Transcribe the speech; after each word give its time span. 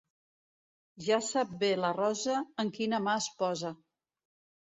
Ja 1.07 1.17
sap 1.25 1.51
bé 1.63 1.69
la 1.83 1.91
rosa 1.97 2.39
en 2.65 2.71
quina 2.79 3.03
mà 3.09 3.15
es 3.25 3.27
posa. 3.43 3.75